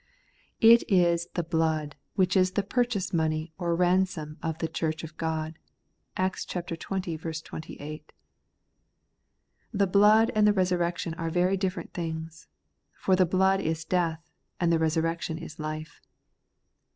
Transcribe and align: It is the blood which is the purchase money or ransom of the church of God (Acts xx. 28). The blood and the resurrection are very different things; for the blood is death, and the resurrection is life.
It 0.61 0.81
is 0.91 1.27
the 1.35 1.43
blood 1.43 1.95
which 2.15 2.35
is 2.35 2.53
the 2.53 2.63
purchase 2.63 3.13
money 3.13 3.53
or 3.59 3.75
ransom 3.75 4.39
of 4.41 4.57
the 4.57 4.67
church 4.67 5.03
of 5.03 5.15
God 5.15 5.59
(Acts 6.17 6.43
xx. 6.43 7.39
28). 7.45 8.11
The 9.71 9.85
blood 9.85 10.31
and 10.33 10.47
the 10.47 10.53
resurrection 10.53 11.13
are 11.19 11.29
very 11.29 11.55
different 11.55 11.93
things; 11.93 12.47
for 12.95 13.15
the 13.15 13.27
blood 13.27 13.61
is 13.61 13.85
death, 13.85 14.23
and 14.59 14.73
the 14.73 14.79
resurrection 14.79 15.37
is 15.37 15.59
life. 15.59 16.01